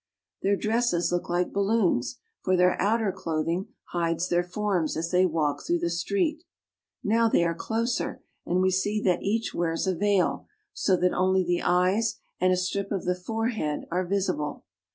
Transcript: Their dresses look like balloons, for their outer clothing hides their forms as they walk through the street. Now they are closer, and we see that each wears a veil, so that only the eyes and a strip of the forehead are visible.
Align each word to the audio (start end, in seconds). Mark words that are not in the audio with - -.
Their 0.41 0.55
dresses 0.55 1.11
look 1.11 1.29
like 1.29 1.53
balloons, 1.53 2.17
for 2.43 2.57
their 2.57 2.75
outer 2.81 3.11
clothing 3.11 3.67
hides 3.91 4.29
their 4.29 4.43
forms 4.43 4.97
as 4.97 5.11
they 5.11 5.27
walk 5.27 5.61
through 5.63 5.77
the 5.77 5.91
street. 5.91 6.43
Now 7.03 7.29
they 7.29 7.43
are 7.43 7.53
closer, 7.53 8.23
and 8.43 8.61
we 8.63 8.71
see 8.71 8.99
that 9.03 9.21
each 9.21 9.53
wears 9.53 9.85
a 9.85 9.93
veil, 9.93 10.47
so 10.73 10.97
that 10.97 11.13
only 11.13 11.43
the 11.43 11.61
eyes 11.61 12.15
and 12.39 12.51
a 12.51 12.57
strip 12.57 12.91
of 12.91 13.05
the 13.05 13.13
forehead 13.13 13.85
are 13.91 14.03
visible. 14.03 14.65